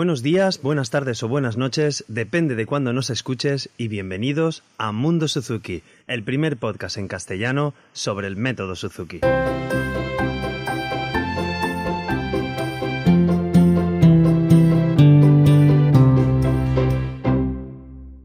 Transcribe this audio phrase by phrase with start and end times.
[0.00, 4.92] Buenos días, buenas tardes o buenas noches, depende de cuándo nos escuches y bienvenidos a
[4.92, 9.20] Mundo Suzuki, el primer podcast en castellano sobre el método Suzuki.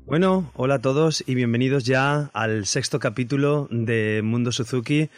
[0.05, 5.09] Bueno, hola a todos y bienvenidos ya al sexto capítulo de Mundo Suzuki.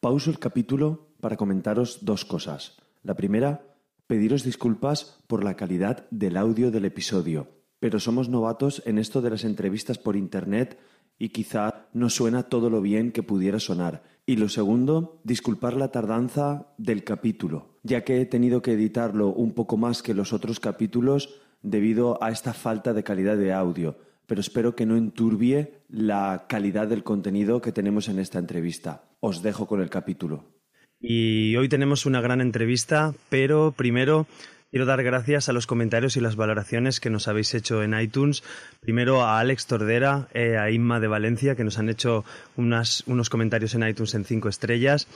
[0.00, 2.78] Pauso el capítulo para comentaros dos cosas.
[3.04, 3.75] La primera,
[4.06, 7.48] pediros disculpas por la calidad del audio del episodio,
[7.80, 10.78] pero somos novatos en esto de las entrevistas por Internet
[11.18, 14.02] y quizá no suena todo lo bien que pudiera sonar.
[14.26, 19.52] Y lo segundo, disculpar la tardanza del capítulo, ya que he tenido que editarlo un
[19.52, 24.40] poco más que los otros capítulos debido a esta falta de calidad de audio, pero
[24.40, 29.04] espero que no enturbie la calidad del contenido que tenemos en esta entrevista.
[29.20, 30.55] Os dejo con el capítulo.
[31.00, 34.26] Y hoy tenemos una gran entrevista, pero primero
[34.70, 38.42] quiero dar gracias a los comentarios y las valoraciones que nos habéis hecho en iTunes.
[38.80, 42.24] Primero a Alex Tordera, eh, a Inma de Valencia, que nos han hecho
[42.56, 45.06] unos comentarios en iTunes en cinco estrellas.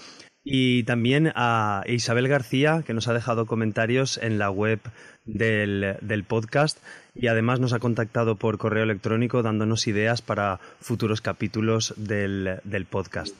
[0.42, 4.81] Y también a Isabel García, que nos ha dejado comentarios en la web
[5.27, 6.78] del, podcast
[7.14, 13.36] y además nos ha contactado por correo electrónico dándonos ideas para futuros capítulos del podcast.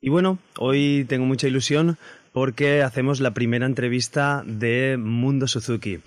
[0.00, 1.98] Y bueno, hoy tengo mucha ilusión
[2.32, 5.98] porque hacemos la primera entrevista de Mundo Suzuki.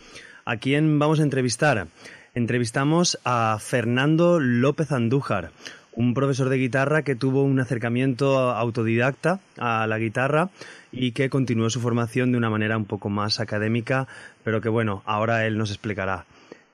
[0.46, 1.88] ¿A quién vamos a entrevistar?
[2.34, 5.52] Entrevistamos a Fernando López Andújar,
[5.92, 10.52] un profesor de guitarra que tuvo un acercamiento autodidacta a la guitarra
[10.94, 14.08] y que continuó su formación de una manera un poco más académica,
[14.46, 16.26] pero que bueno, ahora él nos explicará.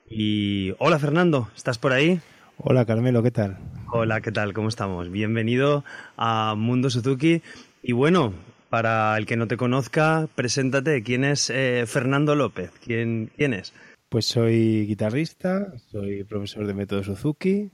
[0.07, 2.21] Y hola Fernando, ¿estás por ahí?
[2.57, 3.57] Hola Carmelo, ¿qué tal?
[3.89, 4.53] Hola, ¿qué tal?
[4.53, 5.09] ¿Cómo estamos?
[5.09, 5.85] Bienvenido
[6.17, 7.41] a Mundo Suzuki.
[7.81, 8.33] Y bueno,
[8.69, 11.03] para el que no te conozca, preséntate.
[11.03, 12.71] ¿Quién es eh, Fernando López?
[12.83, 13.73] ¿Quién, ¿Quién es?
[14.09, 17.71] Pues soy guitarrista, soy profesor de método Suzuki,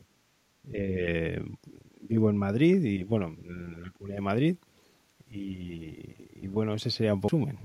[0.72, 1.44] eh,
[2.02, 4.56] vivo en Madrid y bueno, en la Comunidad de Madrid.
[5.32, 7.58] Y, bueno, ese sería un resumen.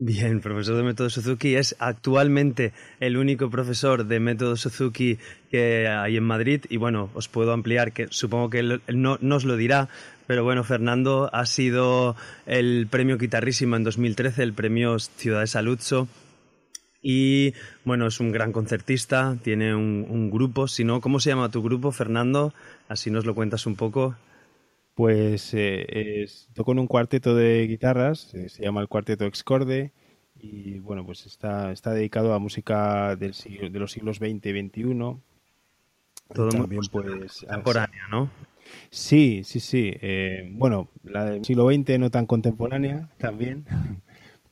[0.00, 5.18] Bien, profesor de método Suzuki es actualmente el único profesor de método Suzuki
[5.50, 9.56] que hay en Madrid y bueno, os puedo ampliar que supongo que no nos lo
[9.56, 9.88] dirá,
[10.28, 12.14] pero bueno, Fernando ha sido
[12.46, 16.06] el premio Guitarrísima en 2013, el premio Ciudad de Saluzzo
[17.02, 17.54] y
[17.84, 21.90] bueno, es un gran concertista, tiene un, grupo, si no, ¿cómo se llama tu grupo,
[21.90, 22.54] Fernando?
[22.88, 24.14] Así nos lo cuentas un poco.
[24.98, 29.92] Pues eh, toco en un cuarteto de guitarras, eh, se llama el Cuarteto Excorde,
[30.34, 34.82] y bueno, pues está, está dedicado a música del de los siglos XX y XXI.
[36.34, 38.28] Todo También, muy pues, contemporánea, ¿no?
[38.90, 39.92] Sí, sí, sí.
[40.00, 43.66] Eh, bueno, la del siglo XX no tan contemporánea también,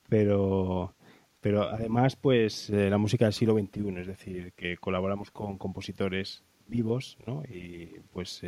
[0.09, 0.95] pero,
[1.41, 7.19] pero además, pues la música del siglo XXI, es decir, que colaboramos con compositores vivos,
[7.27, 7.43] ¿no?
[7.49, 8.45] Y pues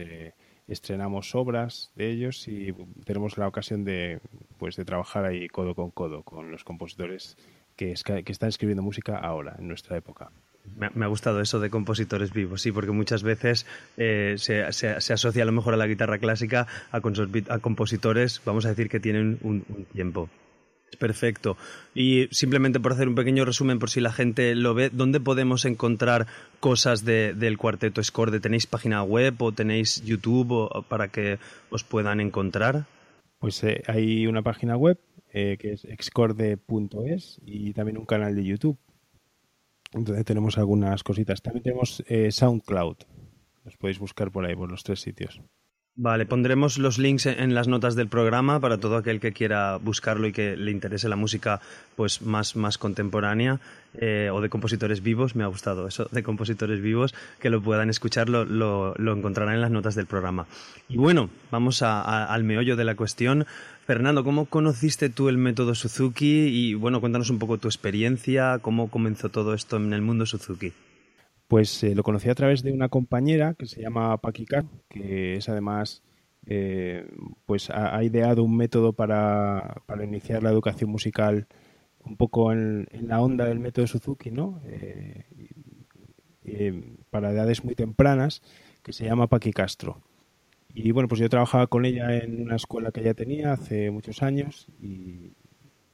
[0.69, 2.73] estrenamos obras de ellos y
[3.05, 4.21] tenemos la ocasión de,
[4.59, 7.37] pues, de trabajar ahí codo con codo con los compositores
[7.77, 10.31] que, que están escribiendo música ahora, en nuestra época.
[10.77, 15.43] Me, ha gustado eso de compositores vivos, sí, porque muchas veces eh, se, se, asocia
[15.43, 19.39] a lo mejor a la guitarra clásica a, a compositores, vamos a decir, que tienen
[19.43, 20.29] un tiempo.
[20.99, 21.57] Perfecto.
[21.95, 25.65] Y simplemente por hacer un pequeño resumen, por si la gente lo ve, ¿dónde podemos
[25.65, 26.27] encontrar
[26.61, 28.41] cosas del cuarteto Scorde?
[28.41, 31.39] ¿Tenéis página web o tenéis YouTube para que
[31.71, 32.87] os puedan encontrar?
[33.39, 34.99] Pues eh, hay una página web
[35.33, 38.79] eh, que es excorde.es y también un canal de YouTube.
[39.93, 41.43] Entonces tenemos algunas cositas.
[41.43, 42.97] También tenemos eh, SoundCloud.
[43.65, 45.41] Los podéis buscar por ahí, por los tres sitios.
[46.01, 50.29] Vale, pondremos los links en las notas del programa para todo aquel que quiera buscarlo
[50.29, 51.61] y que le interese la música
[51.97, 53.59] pues más, más contemporánea
[53.95, 55.35] eh, o de compositores vivos.
[55.35, 59.61] Me ha gustado eso, de compositores vivos, que lo puedan escuchar, lo, lo, encontrarán en
[59.61, 60.47] las notas del programa.
[60.89, 63.45] Y bueno, vamos al meollo de la cuestión.
[63.85, 66.47] Fernando, ¿cómo conociste tú el método Suzuki?
[66.47, 70.73] Y bueno, cuéntanos un poco tu experiencia, cómo comenzó todo esto en el mundo Suzuki.
[71.49, 75.49] Pues eh, lo conocí a través de una compañera que se llama Paquicar, que es
[75.49, 76.03] además,
[76.47, 77.09] eh,
[77.47, 81.47] pues ha, ideado un método para, para, iniciar la educación musical
[82.05, 84.61] un poco en, la onda del método Suzuki, ¿no?
[84.67, 85.25] Eh,
[87.11, 88.43] para edades muy tempranas,
[88.83, 90.03] que se llama Paqui Castro.
[90.75, 94.23] Y bueno, pues yo trabajaba con ella en una escuela que ella tenía hace muchos
[94.23, 95.33] años y,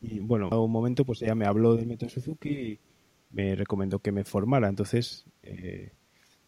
[0.01, 2.81] y bueno, a un momento pues ella me habló del método Suzuki y,
[3.35, 4.69] me recomendó que me formara.
[4.69, 5.93] Entonces, eh,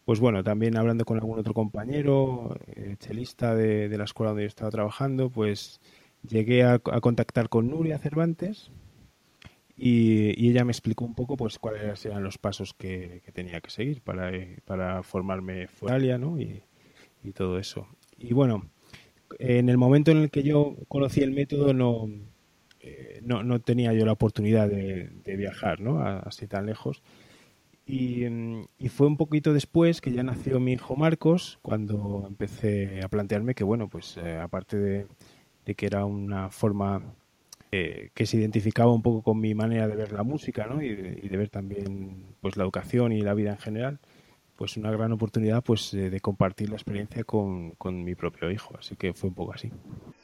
[0.04, 4.48] pues bueno, también hablando con algún otro compañero, eh, chelista de, la escuela donde yo
[4.48, 5.80] estaba trabajando, pues
[6.22, 8.70] llegué a, contactar con Nuria Cervantes
[9.76, 14.00] y, ella me explicó un poco pues cuáles eran los pasos que, tenía que seguir
[14.00, 14.30] para,
[14.64, 16.40] para formarme fuera ¿no?
[16.40, 16.62] Y,
[17.22, 17.88] y, todo eso.
[18.16, 18.70] Y bueno,
[19.38, 22.08] en el momento en el que yo conocí el método no,
[22.86, 26.00] eh, no, no, tenía yo la oportunidad de, viajar ¿no?
[26.00, 27.02] así tan lejos.
[27.84, 28.24] Y,
[28.78, 33.54] y, fue un poquito después que ya nació mi hijo Marcos, cuando empecé a plantearme
[33.54, 35.06] que, bueno, pues eh, aparte de,
[35.74, 37.02] que era una forma
[37.72, 40.82] eh, que se identificaba un poco con mi manera de ver la música ¿no?
[40.82, 43.98] y, de, ver también pues la educación y la vida en general
[44.56, 48.74] pues una gran oportunidad pues de, compartir la experiencia con, con, mi propio hijo.
[48.78, 49.70] Así que fue un poco así.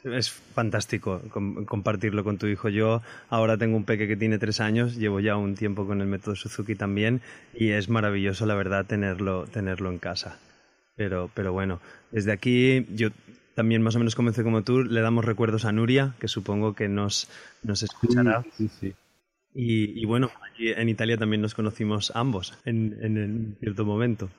[0.03, 1.21] Es fantástico
[1.65, 2.69] compartirlo con tu hijo.
[2.69, 6.07] Yo ahora tengo un peque que tiene tres años llevo ya un tiempo con el
[6.07, 7.21] método Suzuki también
[7.53, 10.37] y es maravilloso la verdad tenerlo tenerlo en casa.
[10.95, 11.79] Pero pero bueno
[12.11, 13.09] desde aquí yo
[13.55, 16.87] también más o menos comencé como tú, le damos recuerdos a Nuria, que supongo que
[16.87, 17.29] nos,
[17.61, 18.43] nos escuchará.
[18.57, 18.93] Sí, sí,
[19.55, 24.29] Y, bueno, allí en Italia también nos conocimos ambos en, en, cierto momento.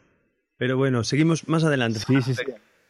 [0.56, 2.00] Pero bueno, seguimos más adelante.
[2.00, 2.42] Sí, sí, sí.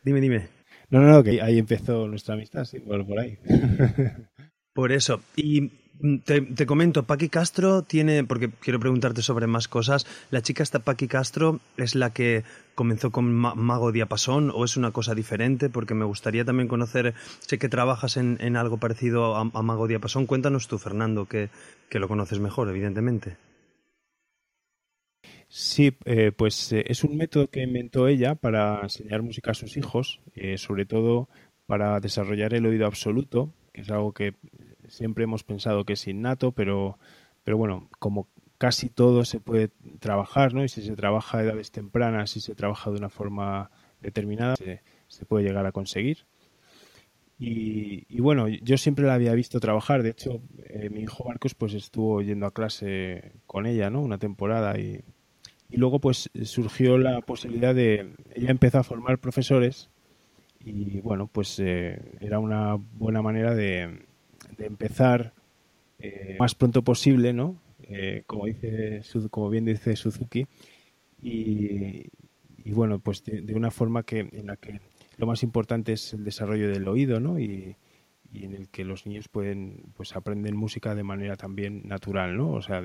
[0.02, 0.48] Dime, dime.
[0.90, 3.38] No, no, no, que ahí empezó nuestra amistad, sí, por, por ahí.
[4.74, 5.20] por eso.
[5.36, 5.70] Y
[6.24, 11.06] Te, comento, Paqui Castro tiene, porque quiero preguntarte sobre más cosas, ¿la chica esta Paqui
[11.06, 12.42] Castro es la que
[12.74, 15.70] comenzó con Mago Diapasón o es una cosa diferente?
[15.70, 20.66] Porque me gustaría también conocer, sé que trabajas en, algo parecido a, Mago Diapasón, cuéntanos
[20.68, 21.48] tú, Fernando, que,
[21.90, 23.36] lo conoces mejor, evidentemente.
[25.48, 29.76] Sí, eh, pues eh, es un método que inventó ella para enseñar música a sus
[29.76, 31.28] hijos, eh, sobre todo
[31.66, 34.34] para desarrollar el oído absoluto, que es algo que
[34.88, 36.98] siempre hemos pensado que es innato, pero,
[37.42, 38.28] pero bueno, como
[38.58, 40.64] casi todo se puede trabajar, ¿no?
[40.64, 43.70] Y si se trabaja a edades tempranas, si se trabaja de una forma
[44.00, 46.26] determinada, se, puede llegar a conseguir.
[47.38, 50.02] Y, bueno, yo siempre la había visto trabajar.
[50.02, 54.00] De hecho, eh, mi hijo Marcos pues estuvo yendo a clase con ella, ¿no?
[54.00, 55.04] Una temporada y,
[55.68, 58.14] y luego pues surgió la posibilidad de...
[58.34, 59.90] Ella empezó a formar profesores
[60.64, 64.06] y bueno, pues eh, era una buena manera de,
[64.56, 65.32] de empezar
[65.98, 67.56] eh, más pronto posible, ¿no?
[67.82, 70.46] Eh, como dice, como bien dice Suzuki,
[71.22, 72.10] y,
[72.66, 74.80] bueno, pues de, una forma que en la que
[75.16, 77.38] lo más importante es el desarrollo del oído, ¿no?
[77.38, 77.76] Y,
[78.34, 82.50] en el que los niños pueden, pues aprenden música de manera también natural, ¿no?
[82.50, 82.82] O sea,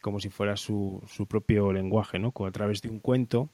[0.00, 2.32] como si fuera su, su propio lenguaje, ¿no?
[2.32, 3.48] Como a través de un cuento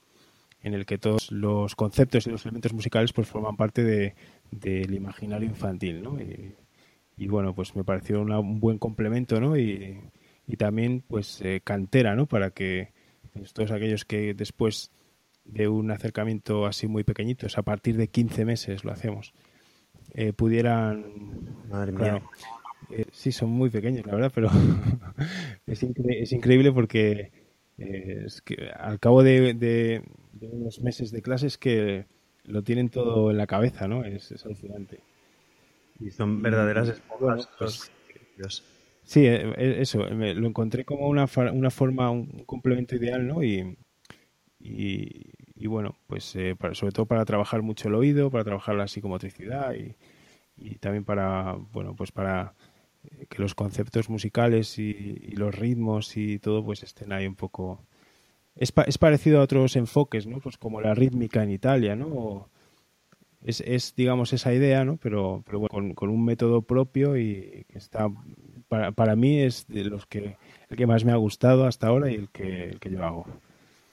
[0.62, 4.14] en el que todos los conceptos y los elementos musicales pues forman parte de,
[4.50, 6.18] del imaginario infantil, ¿no?
[6.20, 6.54] y
[7.26, 9.56] bueno, pues me pareció un buen complemento, ¿no?
[9.56, 9.98] Y,
[10.56, 12.26] también, pues, eh, cantera, ¿no?
[12.26, 12.92] Para que
[13.34, 14.92] pues, todos aquellos que después
[15.44, 19.34] de un acercamiento así muy pequeñito, a partir de 15 meses lo hacemos,
[20.14, 21.04] eh, pudieran...
[21.68, 22.22] Madre mía.
[22.90, 24.48] Eh, sí, son muy pequeños, la verdad, pero
[25.66, 27.32] es, es, increíble porque
[27.76, 30.02] es que al cabo de, de,
[30.40, 32.06] unos meses de clases que
[32.44, 34.04] lo tienen todo en la cabeza, ¿no?
[34.04, 35.00] Es, es alucinante.
[36.00, 37.48] Y son verdaderas esponjas.
[37.58, 37.90] Pues,
[39.02, 43.42] sí, eh, eh, eso, lo encontré como una, una forma, un complemento ideal, ¿no?
[43.42, 43.76] Y,
[44.60, 49.74] y, bueno, pues eh, sobre todo para trabajar mucho el oído, para trabajar la psicomotricidad
[49.74, 49.96] y,
[50.56, 52.54] y también para, bueno, pues para
[53.28, 57.84] que los conceptos musicales y, los ritmos y todo pues estén ahí un poco...
[58.56, 60.40] Es, es parecido a otros enfoques, ¿no?
[60.40, 62.48] Pues como la rítmica en Italia, ¿no?
[63.44, 64.96] Es, es, digamos, esa idea, ¿no?
[64.96, 68.08] Pero, pero bueno, con, un método propio y que está,
[68.68, 70.36] para, para mí es de los que,
[70.68, 73.26] el que más me ha gustado hasta ahora y el que, el que yo hago.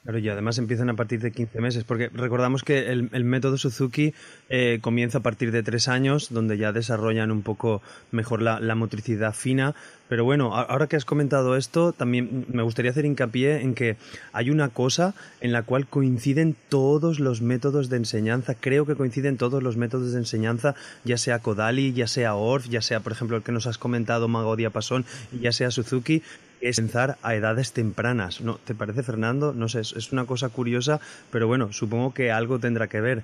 [0.06, 4.14] Claro, y además empiezan a partir de 15 meses, porque recordamos que el, método Suzuki
[4.50, 9.34] eh, comienza a partir de tres años, donde ya desarrollan un poco mejor la, motricidad
[9.34, 9.74] fina.
[10.08, 13.98] Pero bueno, ahora que has comentado esto, también me gustaría hacer hincapié en que
[14.34, 18.54] hay una cosa en la cual coinciden todos los métodos de enseñanza.
[18.54, 22.82] Creo que coinciden todos los métodos de enseñanza, ya sea Kodali, ya sea Orff, ya
[22.82, 25.06] sea, por ejemplo, el que nos has comentado, Mago Diapasón,
[25.42, 26.22] ya sea Suzuki
[26.62, 28.42] es pensar a edades tempranas.
[28.42, 28.56] ¿No?
[28.56, 29.54] ¿Te parece, Fernando?
[29.54, 31.00] No sé, es una cosa curiosa,
[31.32, 33.24] pero bueno, supongo que algo tendrá que ver.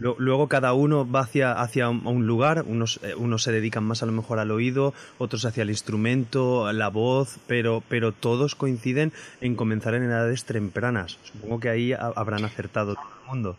[0.00, 4.06] Luego cada uno va hacia, hacia un lugar, unos, eh, unos se dedican más a
[4.06, 9.56] lo mejor al oído, otros hacia el instrumento, la voz, pero, pero todos coinciden en
[9.56, 11.18] comenzar en edades tempranas.
[11.22, 13.56] Supongo que ahí habrán acertado todo el mundo.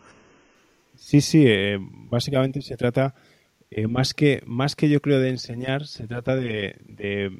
[0.96, 3.14] Sí, sí, eh, básicamente se trata,
[3.70, 7.30] eh, más, que, más que yo creo de enseñar, se trata de de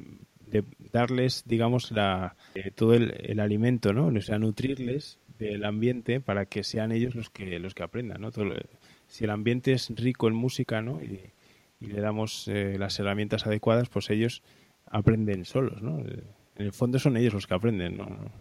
[0.91, 4.07] darles, digamos, la, eh, todo el, alimento, ¿no?
[4.07, 8.29] O sea, nutrirles del ambiente para que sean ellos los que los que aprendan, ¿no?
[9.07, 11.01] si el ambiente es rico en música, ¿no?
[11.01, 11.19] Y,
[11.79, 14.41] le damos eh, las herramientas adecuadas, pues ellos
[14.85, 15.99] aprenden solos, ¿no?
[16.55, 18.31] en el fondo son ellos los que aprenden, ¿no?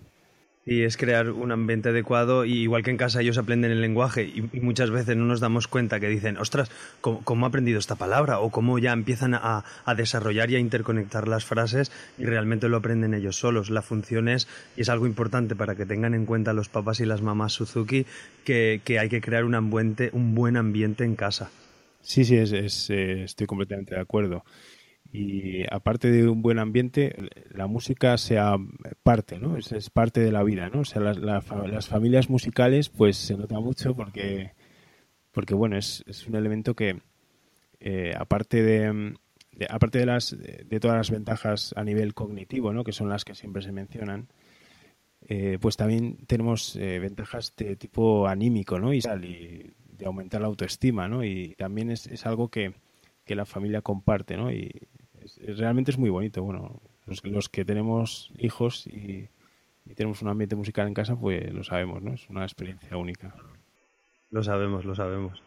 [0.64, 4.22] Y es crear un ambiente adecuado, y igual que en casa ellos aprenden el lenguaje,
[4.22, 8.38] y, muchas veces no nos damos cuenta que dicen, ostras, ¿cómo, ha aprendido esta palabra?
[8.38, 9.64] O cómo ya empiezan a,
[9.96, 13.70] desarrollar y a interconectar las frases y realmente lo aprenden ellos solos.
[13.70, 17.06] La función es, y es algo importante para que tengan en cuenta los papás y
[17.06, 18.06] las mamás Suzuki,
[18.44, 21.50] que, hay que crear un, ambiente, un buen ambiente en casa.
[22.02, 24.44] Sí, sí, es, eh, estoy completamente de acuerdo
[25.12, 27.14] y aparte de un buen ambiente,
[27.50, 28.56] la música sea
[29.02, 29.58] parte, ¿no?
[29.58, 30.80] Es, parte de la vida, ¿no?
[30.80, 34.52] O sea, las, familias musicales, pues se nota mucho porque,
[35.30, 37.02] porque bueno, es, es un elemento que,
[37.78, 39.14] eh, aparte de,
[39.68, 42.82] aparte de las de todas las ventajas a nivel cognitivo, ¿no?
[42.82, 44.28] Que son las que siempre se mencionan,
[45.28, 48.94] eh, pues también tenemos eh, ventajas de tipo anímico, ¿no?
[48.94, 51.22] Y, y de aumentar la autoestima, ¿no?
[51.22, 52.72] Y también es, es algo que,
[53.24, 54.50] que la familia comparte, ¿no?
[54.50, 54.70] Y
[55.46, 56.42] realmente es muy bonito.
[56.42, 59.28] Bueno, los, que tenemos hijos y,
[59.94, 62.14] tenemos un ambiente musical en casa, pues lo sabemos, ¿no?
[62.14, 63.34] Es una experiencia única.
[64.30, 65.42] Lo sabemos, lo sabemos.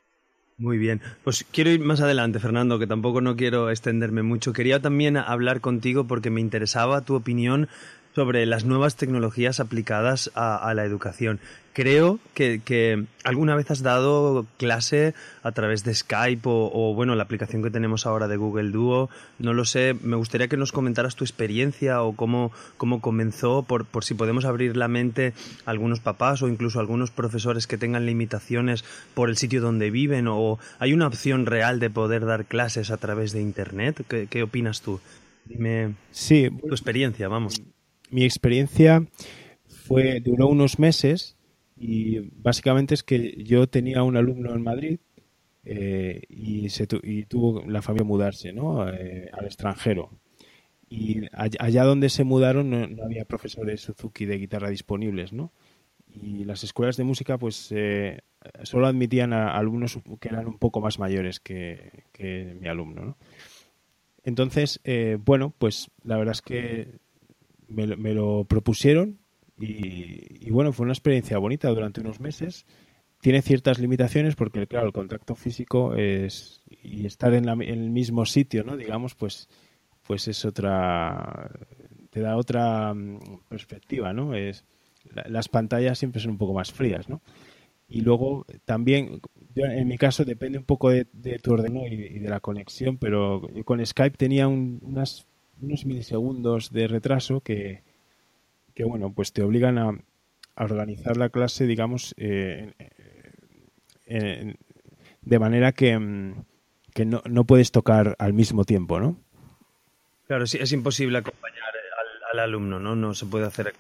[0.57, 1.01] Muy bien.
[1.23, 4.53] Pues quiero ir más adelante, Fernando, que tampoco no quiero extenderme mucho.
[4.53, 7.67] Quería también hablar contigo porque me interesaba tu opinión
[8.15, 11.41] sobre las nuevas tecnologías aplicadas a, la educación.
[11.73, 17.61] Creo que, alguna vez has dado clase a través de Skype o, bueno, la aplicación
[17.61, 19.09] que tenemos ahora de Google Duo.
[19.37, 19.93] No lo sé.
[20.01, 24.45] Me gustaría que nos comentaras tu experiencia o cómo, cómo comenzó, por, por si podemos
[24.45, 25.33] abrir la mente
[25.65, 29.91] a algunos papás o incluso a algunos profesores que tengan limitaciones por el sitio donde
[29.91, 34.05] viven o hay una opción real de poder dar clases a través de Internet.
[34.07, 35.01] ¿Qué, qué opinas tú?
[35.43, 37.61] Dime sí, tu experiencia, vamos
[38.09, 39.05] mi experiencia
[39.67, 41.37] fue duró unos meses
[41.77, 44.99] y básicamente es que yo tenía un alumno en Madrid
[45.65, 48.87] eh, y, se tuvo la familia mudarse ¿no?
[48.87, 50.11] Eh, al extranjero.
[50.87, 55.51] Y allá, donde se mudaron no, había profesores Suzuki de guitarra disponibles, ¿no?
[56.07, 58.21] Y las escuelas de música pues eh,
[58.63, 62.05] solo admitían a, alumnos que eran un poco más mayores que,
[62.61, 63.17] mi alumno, ¿no?
[64.23, 64.79] Entonces,
[65.19, 66.99] bueno, pues la verdad es que
[67.67, 69.19] me, lo propusieron
[69.57, 72.65] y, bueno, fue una experiencia bonita durante unos meses.
[73.21, 78.63] Tiene ciertas limitaciones porque, claro, el contacto físico es y estar en, el mismo sitio,
[78.63, 78.77] ¿no?
[78.77, 79.47] Digamos, pues,
[80.03, 81.49] pues es otra,
[82.09, 83.19] te da otra mm,
[83.49, 84.35] perspectiva, ¿no?
[84.35, 84.65] Es,
[85.27, 87.21] las pantallas siempre son un poco más frías, ¿no?
[87.87, 89.21] Y luego también,
[89.55, 91.05] en mi caso depende un poco de,
[91.41, 95.27] tu ordenador y, de la conexión, pero con Skype tenía unas
[95.61, 97.83] unos milisegundos de retraso que,
[98.73, 99.97] que bueno, pues te obligan a,
[100.57, 102.73] organizar la clase, digamos, eh,
[105.21, 106.45] de manera que, mm,
[106.93, 109.17] que no, no, puedes tocar al mismo tiempo, ¿no?
[110.27, 111.63] Claro, sí, es imposible acompañar
[112.31, 112.95] al, alumno, ¿no?
[112.95, 113.73] No se puede hacer.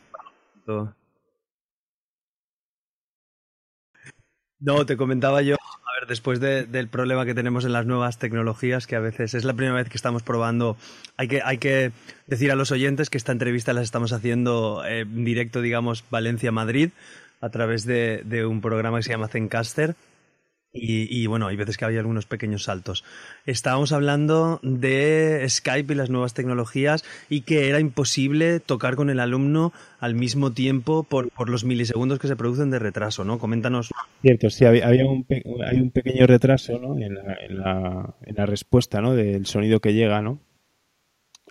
[4.59, 5.55] No, te comentaba yo
[6.07, 9.75] después del problema que tenemos en las nuevas tecnologías, que a veces es la primera
[9.75, 10.77] vez que estamos probando,
[11.17, 11.91] hay que, hay que
[12.27, 16.89] decir a los oyentes que esta entrevista la estamos haciendo eh, en directo, digamos, Valencia-Madrid,
[17.41, 19.95] a través de, de, un programa que se llama Zencaster
[20.75, 23.03] y, bueno, hay veces que había algunos pequeños saltos.
[23.45, 29.19] Estábamos hablando de Skype y las nuevas tecnologías y que era imposible tocar con el
[29.19, 33.39] alumno al mismo tiempo por, los milisegundos que se producen de retraso, ¿no?
[33.39, 33.91] Coméntanos.
[34.21, 35.25] Cierto, sí, había un,
[35.65, 36.97] hay un pequeño retraso ¿no?
[36.97, 39.15] en, la, en, la, respuesta ¿no?
[39.15, 40.39] del sonido que llega, ¿no?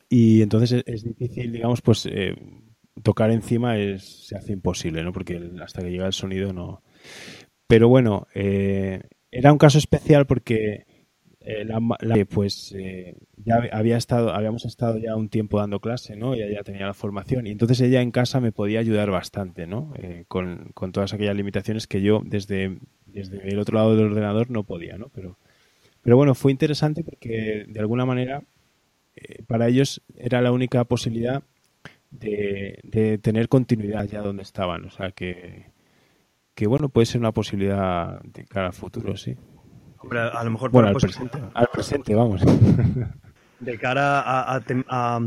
[0.09, 2.37] Y entonces es, difícil, digamos, pues eh,
[3.03, 5.13] tocar encima es, se hace imposible, ¿no?
[5.13, 6.83] Porque hasta que llega el sonido no...
[7.67, 10.87] Pero bueno, eh, era un caso especial porque
[11.47, 11.79] eh, la,
[12.25, 16.33] pues eh, ya había estado, habíamos estado ya un tiempo dando clase, ¿no?
[16.33, 19.93] Ella ya tenía la formación y entonces ella en casa me podía ayudar bastante, ¿no?
[19.99, 24.51] Eh, con, con, todas aquellas limitaciones que yo desde, desde el otro lado del ordenador
[24.51, 25.11] no podía, ¿no?
[25.11, 25.37] Pero,
[26.01, 28.43] pero bueno, fue interesante porque de alguna manera
[29.47, 31.43] para ellos era la única posibilidad
[32.11, 35.74] de, de tener continuidad ya donde estaban, o sea que
[36.55, 39.37] que bueno, puede ser una posibilidad de cara al futuro, sí.
[39.99, 42.43] Hombre, a lo mejor bueno, al, presente, al presente, vamos.
[43.61, 45.21] De cara a, a,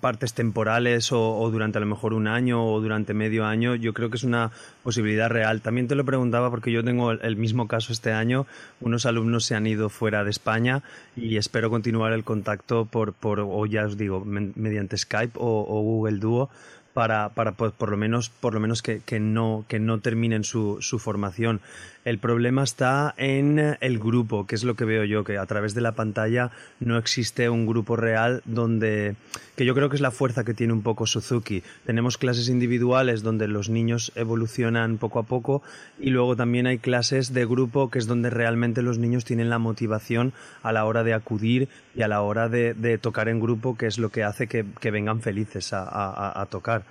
[0.00, 4.10] partes temporales o, durante a lo mejor un año o durante medio año, yo creo
[4.10, 4.50] que es una
[4.82, 5.60] posibilidad real.
[5.60, 8.46] También te lo preguntaba porque yo tengo el, mismo caso este año.
[8.80, 10.82] Unos alumnos se han ido fuera de España
[11.14, 15.82] y espero continuar el contacto por, por o ya os digo, mediante Skype o, o
[15.82, 16.50] Google Duo
[16.96, 20.44] para, para pues, por lo menos, por lo menos que, que no, que no terminen
[20.44, 21.60] su, su, formación.
[22.06, 25.74] El problema está en el grupo, que es lo que veo yo, que a través
[25.74, 29.16] de la pantalla no existe un grupo real donde,
[29.56, 31.64] que yo creo que es la fuerza que tiene un poco Suzuki.
[31.84, 35.64] Tenemos clases individuales donde los niños evolucionan poco a poco
[35.98, 39.58] y luego también hay clases de grupo que es donde realmente los niños tienen la
[39.58, 40.32] motivación
[40.62, 43.98] a la hora de acudir y a la hora de, tocar en grupo, que es
[43.98, 46.84] lo que hace que, vengan felices a tocar.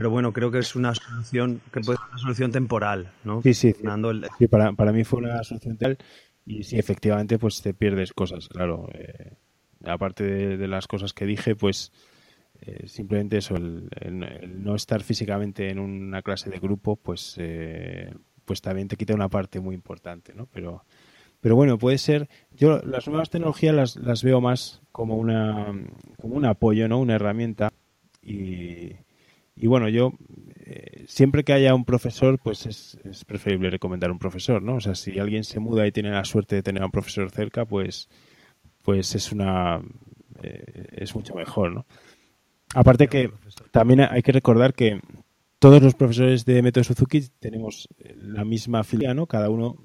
[0.00, 3.42] Pero bueno, creo que es una solución que puede ser una solución temporal, ¿no?
[3.42, 3.74] Sí, sí.
[4.38, 5.98] sí para, para, mí fue una solución temporal
[6.46, 8.88] y sí, efectivamente, pues te pierdes cosas, claro.
[8.94, 9.34] Eh,
[9.84, 11.92] aparte de, de, las cosas que dije, pues
[12.62, 17.34] eh, simplemente eso, el, el, el, no estar físicamente en una clase de grupo, pues,
[17.36, 18.10] eh,
[18.46, 20.46] pues también te quita una parte muy importante, ¿no?
[20.46, 20.82] Pero,
[21.42, 22.30] pero bueno, puede ser.
[22.56, 25.74] Yo las nuevas tecnologías las, las veo más como una
[26.16, 27.00] como un apoyo, ¿no?
[27.00, 27.70] Una herramienta
[28.22, 28.94] y
[29.60, 30.14] y bueno, yo
[30.64, 34.76] eh, siempre que haya un profesor, pues es, es, preferible recomendar un profesor, ¿no?
[34.76, 37.30] O sea, si alguien se muda y tiene la suerte de tener a un profesor
[37.30, 38.08] cerca, pues,
[38.82, 39.82] pues es una
[40.42, 41.86] eh, es mucho mejor, ¿no?
[42.74, 43.30] Aparte que
[43.70, 45.00] también hay que recordar que
[45.58, 49.26] todos los profesores de Método Suzuki tenemos la misma filial, ¿no?
[49.26, 49.76] Cada uno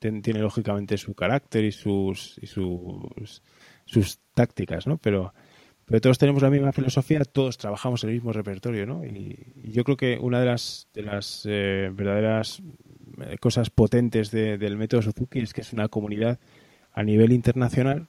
[0.00, 3.42] tiene lógicamente su carácter y sus y sus,
[3.84, 4.98] sus tácticas, ¿no?
[4.98, 5.32] Pero
[5.86, 9.04] pero todos tenemos la misma filosofía, todos trabajamos el mismo repertorio, ¿no?
[9.04, 12.60] Y, y yo creo que una de las, de las eh, verdaderas
[13.22, 16.40] eh, cosas potentes de, del método Suzuki es que es una comunidad
[16.92, 18.08] a nivel internacional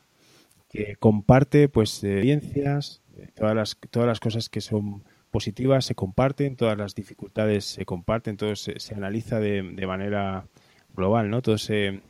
[0.70, 6.56] que comparte pues experiencias, eh, todas las, todas las cosas que son positivas se comparten,
[6.56, 10.48] todas las dificultades se comparten, todo se, se analiza de, de, manera
[10.96, 11.44] global, ¿no?
[11.44, 12.02] Todo se,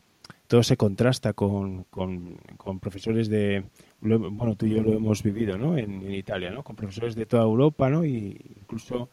[0.48, 3.66] todo se contrasta con, con, con profesores de,
[4.00, 5.78] bueno, tú y yo lo hemos vivido, ¿no?
[5.78, 6.64] En, Italia, ¿no?
[6.64, 8.06] Con profesores de toda Europa, ¿no?
[8.06, 9.10] Y incluso,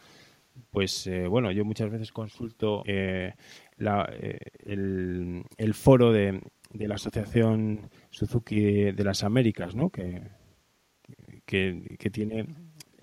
[0.70, 3.34] pues, eh, bueno, yo muchas veces consulto eh,
[3.78, 6.40] la, eh, el, el, foro de,
[6.72, 9.90] de, la Asociación Suzuki de, las Américas, ¿no?
[9.90, 10.22] Que,
[11.46, 12.46] que, tiene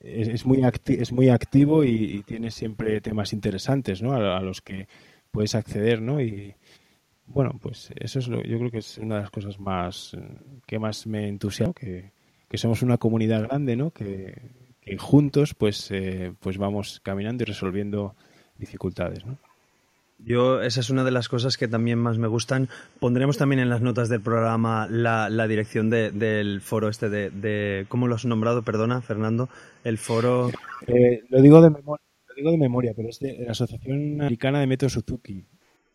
[0.01, 4.13] es, es, muy es muy activo y, y, tiene siempre temas interesantes, ¿no?
[4.13, 4.87] A, a los que
[5.31, 6.21] puedes acceder, ¿no?
[6.21, 6.55] Y,
[7.33, 10.15] bueno, pues eso es lo, yo creo que es una de las cosas más
[10.65, 12.11] que más me entusiasma, que,
[12.47, 13.91] que somos una comunidad grande, ¿no?
[13.91, 14.35] Que,
[14.81, 18.15] que juntos pues eh, pues vamos caminando y resolviendo
[18.57, 19.37] dificultades, ¿no?
[20.23, 22.69] Yo, esa es una de las cosas que también más me gustan.
[22.99, 27.31] Pondremos también en las notas del programa la, la dirección de, del foro este de,
[27.31, 28.61] de, ¿Cómo lo has nombrado?
[28.61, 29.49] Perdona, Fernando.
[29.83, 30.51] El foro...
[30.85, 34.59] Eh, lo, digo de memoria, lo digo de memoria, pero es de la Asociación Americana
[34.59, 35.43] de Método Suzuki.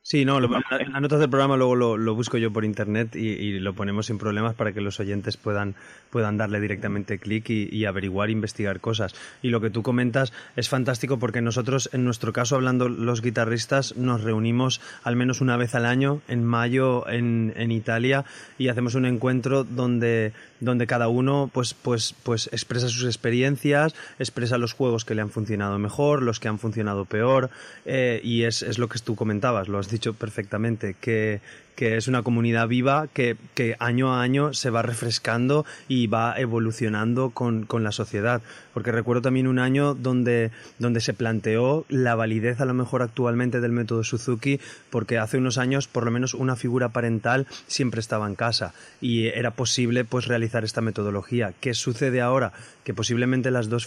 [0.08, 3.26] Sí, no, lo, las notas del programa luego lo, lo busco yo por internet y,
[3.26, 5.74] y, lo ponemos sin problemas para que los oyentes puedan,
[6.10, 9.16] puedan darle directamente clic y, y, averiguar, investigar cosas.
[9.42, 13.96] Y lo que tú comentas es fantástico porque nosotros, en nuestro caso, hablando los guitarristas,
[13.96, 18.24] nos reunimos al menos una vez al año, en mayo, en, en Italia,
[18.58, 24.56] y hacemos un encuentro donde, donde cada uno pues, pues, pues expresa sus experiencias, expresa
[24.56, 27.50] los juegos que le han funcionado mejor, los que han funcionado peor,
[27.86, 31.40] eh, y es, es lo que tú comentabas, lo has dicho perfectamente, que,
[31.76, 36.34] que es una comunidad viva que, que, año a año se va refrescando y va
[36.38, 38.40] evolucionando con, con, la sociedad.
[38.72, 43.60] Porque recuerdo también un año donde, donde se planteó la validez a lo mejor actualmente
[43.60, 44.58] del método Suzuki,
[44.90, 49.26] porque hace unos años por lo menos una figura parental siempre estaba en casa y
[49.26, 51.52] era posible pues realizar esta metodología.
[51.60, 52.52] ¿Qué sucede ahora?
[52.84, 53.86] Que posiblemente las dos,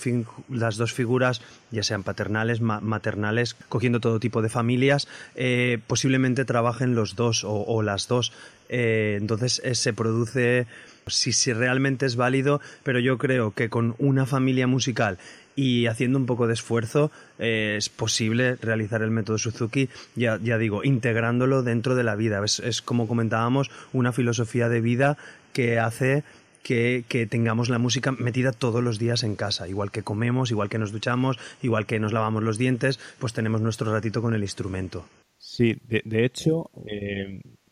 [0.50, 6.46] las dos figuras, ya sean paternales, ma maternales, cogiendo todo tipo de familias, eh, posiblemente
[6.46, 8.32] trabajen los dos o, o las dos.
[8.70, 10.68] Eh, entonces eh, se produce,
[11.08, 15.18] si, si realmente es válido, pero yo creo que con una familia musical
[15.60, 20.58] y haciendo un poco de esfuerzo eh, es posible realizar el método Suzuki, ya, ya
[20.58, 22.42] digo, integrándolo dentro de la vida.
[22.46, 25.18] Es, como comentábamos, una filosofía de vida
[25.52, 26.24] que hace
[26.64, 29.68] que, que, tengamos la música metida todos los días en casa.
[29.68, 33.60] Igual que comemos, igual que nos duchamos, igual que nos lavamos los dientes, pues tenemos
[33.60, 35.06] nuestro ratito con el instrumento.
[35.38, 36.70] Sí, de, hecho,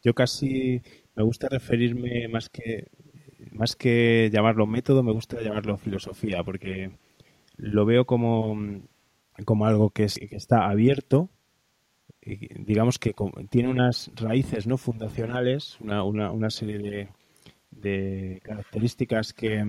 [0.08, 0.82] yo casi
[1.16, 2.88] me gusta referirme más que
[3.52, 6.92] más que llamarlo método, me gusta llamarlo filosofía, porque
[7.58, 8.58] lo veo como,
[9.44, 11.30] como algo que, es, que está abierto,
[12.22, 13.14] digamos que
[13.50, 17.10] tiene unas raíces no fundacionales, una, una, una serie
[17.72, 19.66] de, características que,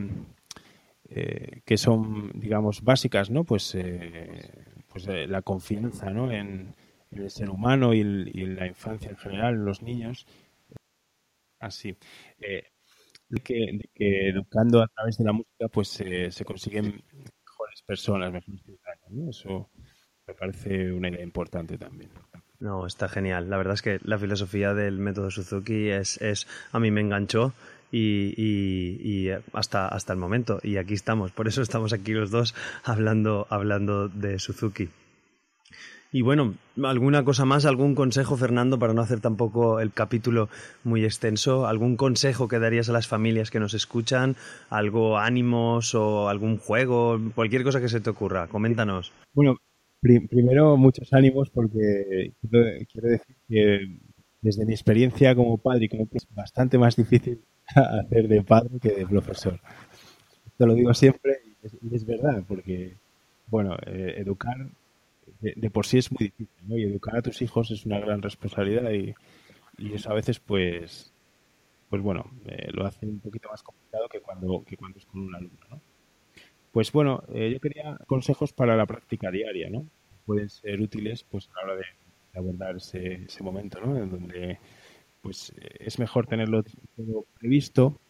[1.08, 3.42] eh, que son, digamos, básicas, ¿no?
[3.42, 4.52] Pues, eh,
[4.86, 6.30] pues eh, la confianza, ¿no?
[6.30, 6.74] En
[7.10, 10.26] el ser humano y, y, la infancia en general, en los niños.
[11.58, 11.96] Así.
[12.40, 12.64] Eh,
[13.28, 17.82] de que, de que, educando a través de la música, pues eh, se consiguen mejores
[17.86, 19.36] personas, mejores ciudadanos.
[19.36, 19.70] Eso
[20.26, 22.10] me parece una idea importante también.
[22.60, 23.50] No, está genial.
[23.50, 27.52] La verdad es que la filosofía del método Suzuki es, es a mí me enganchó
[27.92, 30.58] y, y, hasta, hasta el momento.
[30.62, 31.32] Y aquí estamos.
[31.32, 34.88] Por eso estamos aquí los dos hablando, hablando de Suzuki.
[36.10, 37.66] Y bueno, ¿alguna cosa más?
[37.66, 40.48] ¿Algún consejo, Fernando, para no hacer tampoco el capítulo
[40.82, 41.66] muy extenso?
[41.66, 44.34] ¿Algún consejo que darías a las familias que nos escuchan?
[44.70, 47.18] ¿Algo, ánimos o algún juego?
[47.34, 48.46] Cualquier cosa que se te ocurra.
[48.48, 49.12] Coméntanos.
[49.34, 49.58] Bueno,
[50.00, 53.98] primero muchos ánimos porque quiero, decir que
[54.40, 57.42] desde mi experiencia como padre y como es bastante más difícil
[57.74, 59.60] hacer de padre que de profesor.
[60.56, 61.40] Te lo digo siempre
[61.82, 62.94] y es, verdad porque,
[63.48, 64.56] bueno, eh, educar
[65.40, 66.76] de, por sí es muy difícil, ¿no?
[66.76, 69.14] Y educar a tus hijos es una gran responsabilidad y,
[69.94, 71.12] eso a veces, pues,
[71.88, 75.20] pues bueno, eh, lo hace un poquito más complicado que cuando, que cuando es con
[75.20, 75.80] un alumno, ¿no?
[76.72, 79.86] Pues bueno, eh, yo quería consejos para la práctica diaria, ¿no?
[80.26, 81.84] Pueden ser útiles, pues, a la hora de,
[82.38, 83.96] abordar ese, ese momento, ¿no?
[83.96, 84.58] En donde,
[85.22, 86.64] pues, es mejor tenerlo
[86.96, 88.00] todo previsto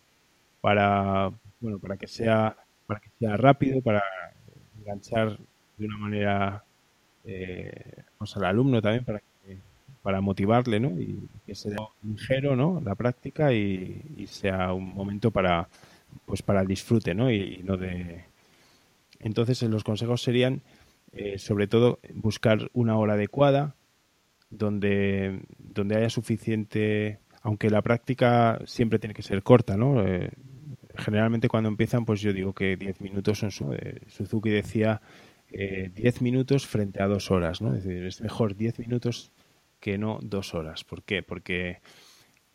[0.60, 4.02] para, bueno, para que sea, para que sea rápido, para
[4.78, 5.38] enganchar
[5.76, 6.64] de una manera
[7.28, 9.20] eh, pues al alumno también para
[10.08, 10.98] para motivarle, ¿no?
[10.98, 12.80] Y que sea ligero, ¿no?
[12.82, 15.68] La práctica y, sea un momento para
[16.24, 17.30] pues para el disfrute, ¿no?
[17.30, 18.24] Y, no de
[19.20, 20.62] entonces los consejos serían
[21.12, 23.74] eh, sobre todo buscar una hora adecuada
[24.48, 30.06] donde donde haya suficiente aunque la práctica siempre tiene que ser corta, ¿no?
[30.06, 30.30] Eh,
[30.96, 35.02] generalmente cuando empiezan, pues yo digo que 10 minutos son su, Suzuki decía
[35.50, 37.74] 10 eh, minutos frente a dos horas, ¿no?
[37.74, 39.32] Es decir, es mejor 10 minutos
[39.80, 40.84] que no dos horas.
[40.84, 41.22] ¿Por qué?
[41.22, 41.80] Porque,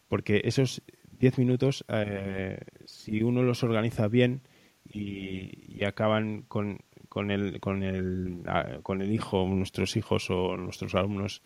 [0.07, 0.83] porque esos
[1.19, 4.41] 10 minutos, eh, si uno los organiza bien
[4.85, 6.79] y, acaban con,
[7.09, 11.41] con, el, con, el, ah, con el hijo, nuestros hijos o nuestros alumnos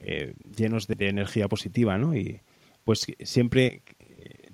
[0.00, 2.14] eh, llenos de, energía positiva, ¿no?
[2.16, 2.40] Y
[2.84, 3.82] pues siempre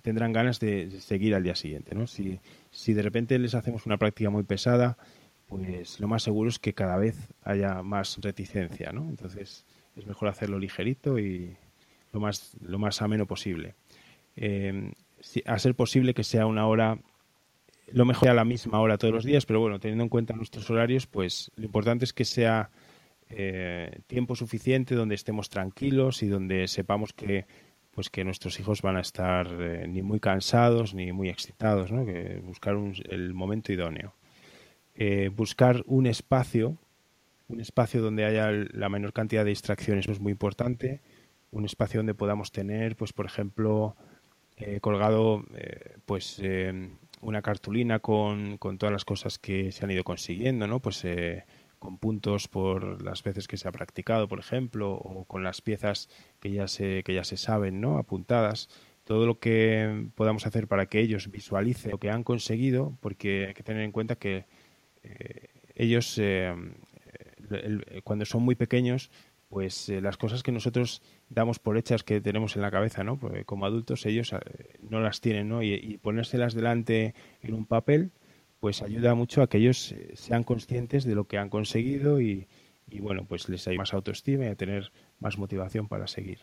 [0.03, 2.07] tendrán ganas de seguir al día siguiente, ¿no?
[2.07, 4.97] Si, si de repente les hacemos una práctica muy pesada,
[5.51, 9.09] pues lo más seguro es que cada vez haya más reticencia, ¿no?
[9.11, 11.57] Entonces es mejor hacerlo ligerito y
[12.13, 13.75] lo más, lo más ameno posible.
[14.37, 14.93] Eh,
[15.45, 16.99] a ser posible que sea una hora,
[17.93, 20.71] lo mejor a la misma hora todos los días, pero bueno, teniendo en cuenta nuestros
[20.71, 22.71] horarios, pues lo importante es que sea
[23.29, 27.47] eh, tiempo suficiente donde estemos tranquilos y donde sepamos que
[27.91, 32.07] pues que nuestros hijos van a estar eh, ni muy cansados ni muy excitados, ¿no?
[32.07, 32.77] Que buscar
[33.09, 34.15] el momento idóneo.
[34.95, 36.77] Eh, buscar un espacio,
[37.49, 41.01] un espacio donde haya la menor cantidad de distracciones es muy importante,
[41.51, 43.97] un espacio donde podamos tener, pues por ejemplo,
[44.57, 46.41] eh, colgado eh, pues
[47.21, 50.81] una cartulina con, con, todas las cosas que se han ido consiguiendo, ¿no?
[50.81, 51.05] Pues
[51.79, 56.09] con puntos por las veces que se ha practicado, por ejemplo, o con las piezas
[56.39, 57.97] que ya se, que ya se saben, ¿no?
[57.97, 58.69] apuntadas
[59.11, 63.55] todo lo que podamos hacer para que ellos visualicen lo que han conseguido, porque hay
[63.55, 64.45] que tener en cuenta que eh,
[65.75, 66.55] ellos, eh,
[68.05, 69.11] cuando son muy pequeños,
[69.49, 73.19] pues eh, las cosas que nosotros damos por hechas que tenemos en la cabeza, ¿no?
[73.19, 74.35] Porque como adultos ellos
[74.89, 75.63] no las tienen, ¿no?
[75.63, 78.13] Y, ponérselas delante en un papel,
[78.61, 82.47] pues ayuda mucho a que ellos sean conscientes de lo que han conseguido y,
[82.91, 86.41] y bueno, pues les hay más autoestima y a tener más motivación para seguir.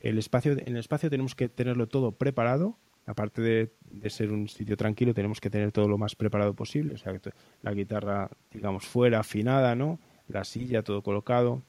[0.00, 2.76] El espacio, en el espacio tenemos que tenerlo todo preparado
[3.08, 6.94] aparte de, ser un sitio tranquilo, tenemos que tener todo lo más preparado posible.
[6.94, 7.18] O sea,
[7.62, 9.98] la guitarra, digamos, fuera, afinada, ¿no?
[10.28, 11.62] La silla, todo colocado.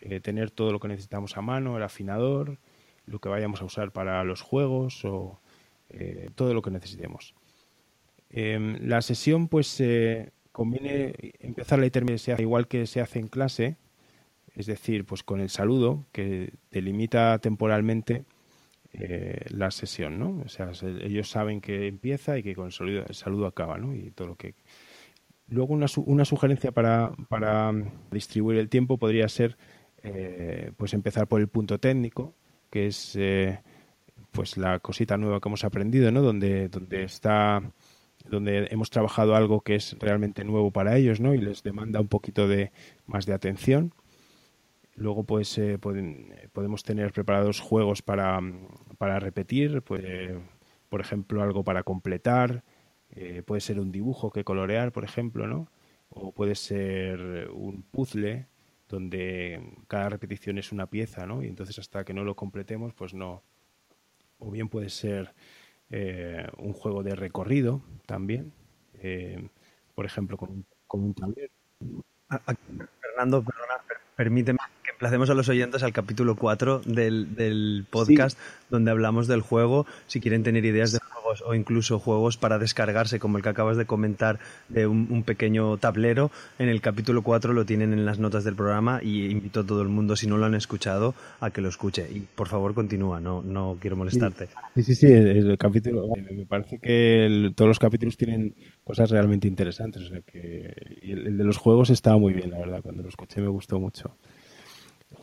[0.00, 2.58] Eh, tener todo lo que necesitamos a mano, el afinador,
[3.06, 5.40] lo que vayamos a usar para los juegos o
[5.90, 7.34] eh, todo lo que necesitemos.
[8.30, 13.76] Em, la sesión, pues, eh, conviene empezarla y terminarla igual que se hace en clase,
[14.54, 18.24] es decir, pues con el saludo que delimita temporalmente
[18.98, 20.42] eh, la sesión, ¿no?
[20.44, 22.72] O sea, ellos saben que empieza y que con el
[23.14, 23.94] saludo, acaba, ¿no?
[23.94, 24.54] Y todo lo que...
[25.48, 27.72] Luego una, una sugerencia para, para,
[28.10, 29.56] distribuir el tiempo podría ser
[30.02, 32.34] eh, pues empezar por el punto técnico,
[32.70, 33.60] que es eh,
[34.32, 36.22] pues la cosita nueva que hemos aprendido, ¿no?
[36.22, 37.62] Donde, donde está
[38.28, 41.34] donde hemos trabajado algo que es realmente nuevo para ellos, ¿no?
[41.34, 42.72] Y les demanda un poquito de
[43.06, 43.92] más de atención.
[44.96, 45.78] Luego, pues, eh,
[46.52, 48.40] podemos tener preparados juegos para,
[48.98, 50.32] para repetir, pues,
[50.88, 52.64] por ejemplo, algo para completar,
[53.10, 55.68] eh, puede ser un dibujo que colorear, por ejemplo, ¿no?
[56.08, 58.46] O puede ser un puzzle
[58.88, 61.42] donde cada repetición es una pieza, ¿no?
[61.42, 63.42] Y entonces hasta que no lo completemos, pues no.
[64.38, 65.34] O bien puede ser
[65.90, 68.52] eh, un juego de recorrido también,
[69.94, 71.52] por ejemplo, con, con un tablero
[73.00, 73.44] Fernando,
[74.16, 74.58] permíteme
[74.96, 78.38] que emplacemos a los oyentes al capítulo 4 del, podcast
[78.70, 79.86] donde hablamos del juego.
[80.06, 83.76] Si quieren tener ideas de juegos o incluso juegos para descargarse, como el que acabas
[83.76, 84.38] de comentar
[84.70, 89.00] de un, pequeño tablero, en el capítulo 4 lo tienen en las notas del programa
[89.02, 92.08] y invito a todo el mundo, si no lo han escuchado, a que lo escuche.
[92.10, 94.48] Y por favor, continúa, no, no quiero molestarte.
[94.76, 100.04] Sí, sí, sí, el, capítulo, me parece que todos los capítulos tienen cosas realmente interesantes.
[100.04, 103.42] O sea que el de los juegos estaba muy bien, la verdad, cuando lo escuché
[103.42, 104.16] me gustó mucho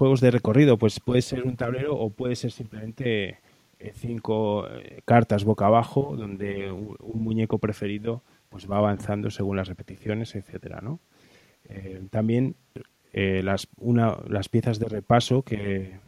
[0.04, 3.39] juegos de recorrido, pues puede ser un tablero o puede ser simplemente
[3.80, 9.70] eh, cinco eh, cartas boca abajo donde un, muñeco preferido pues va avanzando según las
[9.70, 11.00] repeticiones, etcétera, ¿no?
[11.70, 12.58] Eh, también
[13.13, 16.00] las, una, las piezas de repaso que,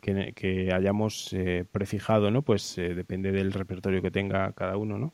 [0.00, 1.36] que, hayamos
[1.70, 2.40] prefijado, ¿no?
[2.40, 5.12] Pues depende del repertorio que tenga cada uno, ¿no?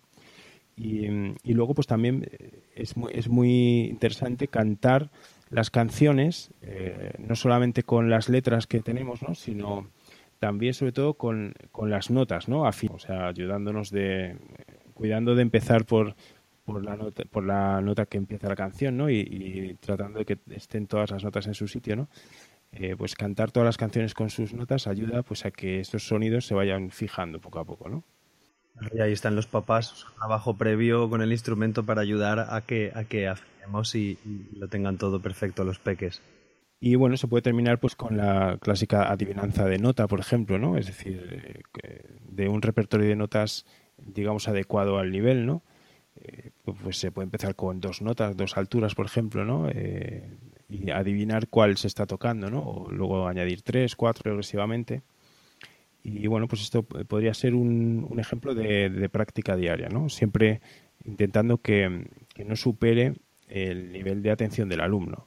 [0.77, 1.07] Y,
[1.43, 2.31] y luego, pues también
[2.77, 5.11] es muy, es muy interesante cantar
[5.51, 9.35] las canciones, eh, no solamente con las letras que tenemos, ¿no?
[9.35, 9.91] sino
[10.39, 12.63] también sobre todo con, con las notas, ¿no?
[12.63, 14.37] o sea, ayudándonos de,
[14.95, 16.15] cuidando de empezar por,
[16.65, 19.11] por la nota, por la nota que empieza la canción, ¿no?
[19.11, 22.09] Y, tratando de que estén todas las notas en su sitio, ¿no?
[22.73, 26.47] Eh, pues cantar todas las canciones con sus notas ayuda pues a que estos sonidos
[26.47, 28.05] se vayan fijando poco a poco, ¿no?
[28.93, 33.05] Y ahí están los papás, trabajo previo con el instrumento para ayudar a que, a
[33.05, 33.31] que
[33.95, 34.19] y,
[34.57, 36.21] lo tengan todo perfecto los peques.
[36.81, 40.79] Y bueno, se puede terminar pues con la clásica adivinanza de nota, por ejemplo, ¿no?
[40.79, 43.67] Es decir, eh, de un repertorio de notas,
[43.99, 45.63] digamos, adecuado al nivel, ¿no?
[46.17, 49.69] Eh, pues se puede empezar con dos notas, dos alturas, por ejemplo, ¿no?
[49.69, 52.63] Eh, y adivinar cuál se está tocando, ¿no?
[52.63, 55.03] O luego añadir tres, cuatro progresivamente.
[56.03, 60.09] Y bueno, pues esto podría ser un, un ejemplo de, de, práctica diaria, ¿no?
[60.09, 60.61] Siempre
[61.05, 63.15] intentando que, que no supere
[63.49, 65.27] el nivel de atención del alumno.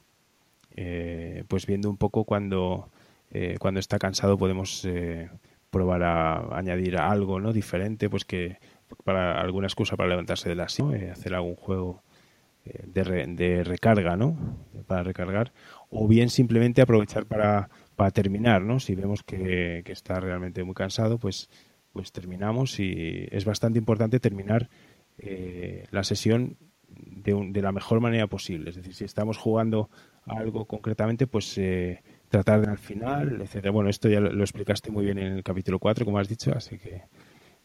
[0.76, 2.90] Eh, pues viendo un poco cuando,
[3.30, 5.30] eh, cuando está cansado podemos eh,
[5.70, 8.58] probar a añadir algo no diferente, pues que
[9.04, 12.02] para alguna excusa para levantarse de la silla, hacer algún juego
[12.64, 14.36] de, de, recarga, ¿no?
[14.86, 15.52] Para recargar,
[15.90, 18.80] o bien simplemente aprovechar para, para terminar, ¿no?
[18.80, 21.48] Si vemos que, está realmente muy cansado, pues,
[21.92, 24.68] pues terminamos y es bastante importante terminar
[25.90, 26.56] la sesión
[26.96, 28.70] de, la mejor manera posible.
[28.70, 29.90] Es decir, si estamos jugando
[30.26, 33.70] algo concretamente, pues eh, tratar de al final, etcétera.
[33.70, 36.78] Bueno, esto ya lo, explicaste muy bien en el capítulo 4, como has dicho, así
[36.78, 37.02] que,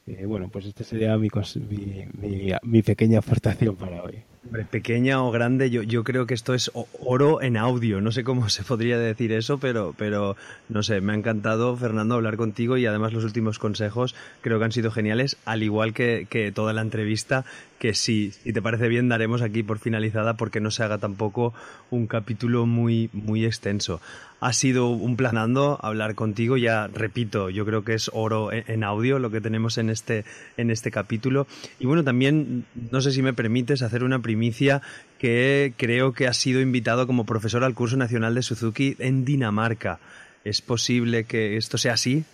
[0.07, 1.29] eh, bueno, pues esta sería mi,
[1.69, 4.23] mi, mi pequeña aportación para hoy
[4.71, 8.01] pequeña o grande, yo, yo creo que esto es oro en audio.
[8.01, 10.35] No sé cómo se podría decir eso, pero, pero
[10.69, 14.65] no sé, me ha encantado, Fernando, hablar contigo y además los últimos consejos creo que
[14.65, 17.45] han sido geniales, al igual que, que toda la entrevista,
[17.79, 21.53] que sí, si te parece bien, daremos aquí por finalizada porque no se haga tampoco
[21.89, 24.01] un capítulo muy, muy extenso.
[24.41, 29.19] Ha sido un planando hablar contigo, ya repito, yo creo que es oro en, audio
[29.19, 30.23] lo que tenemos en este,
[30.55, 31.45] en este capítulo.
[31.77, 34.83] Y bueno, también, no sé si me permites hacer una primicia
[35.17, 39.99] que creo que ha sido invitado como profesor al curso nacional de Suzuki en Dinamarca.
[40.43, 42.25] ¿Es posible que esto sea así?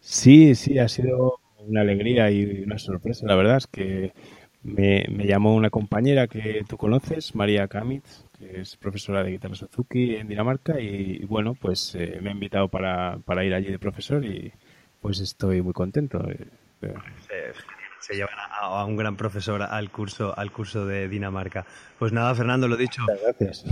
[0.00, 3.24] Sí, sí, ha sido una alegría y una sorpresa.
[3.28, 4.12] La verdad es que
[4.64, 10.16] me, llamó una compañera que tú conoces, María Kamitz, que es profesora de guitarra Suzuki
[10.16, 14.24] en Dinamarca y, bueno, pues eh, me ha invitado para, para, ir allí de profesor
[14.24, 14.52] y
[15.00, 16.20] pues estoy muy contento.
[16.28, 16.48] Eh,
[18.06, 21.64] se, llevan a, un gran profesor al curso, al curso de Dinamarca.
[21.98, 23.02] Pues nada, Fernando, lo dicho.
[23.22, 23.64] gracias.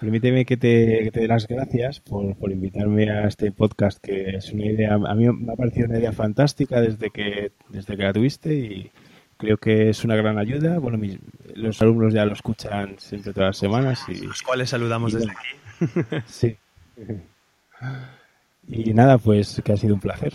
[0.00, 4.64] Permíteme que te, dé las gracias por, por, invitarme a este podcast, que es una
[4.64, 8.54] idea, a mí me ha parecido una idea fantástica desde que, desde que la tuviste
[8.54, 8.90] y,
[9.40, 10.78] creo que es una gran ayuda.
[10.78, 11.02] Bueno,
[11.54, 14.04] los alumnos ya lo escuchan siempre todas las semanas.
[14.08, 16.16] Y, los cuales saludamos desde aquí.
[16.26, 16.56] sí.
[18.68, 20.34] Y nada, pues que ha sido un placer.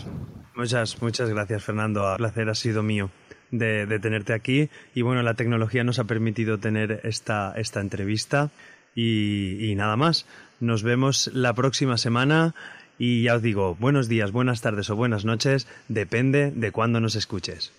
[0.56, 2.10] Muchas, muchas gracias, Fernando.
[2.10, 3.10] El placer ha sido mío
[3.50, 4.70] de, tenerte aquí.
[4.94, 8.50] Y bueno, la tecnología nos ha permitido tener esta, esta entrevista.
[8.94, 10.26] Y, y nada más.
[10.58, 12.54] Nos vemos la próxima semana.
[12.98, 17.14] Y ya os digo, buenos días, buenas tardes o buenas noches, depende de cuándo nos
[17.14, 17.74] escuches.